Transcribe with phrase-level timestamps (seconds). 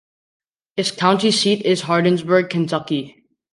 [0.77, 3.23] Its county seat is Hardinsburg, Kentucky.